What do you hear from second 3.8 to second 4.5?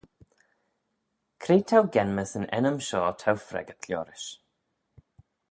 liorish?